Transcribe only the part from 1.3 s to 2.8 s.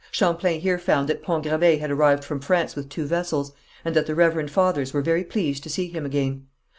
Gravé had arrived from France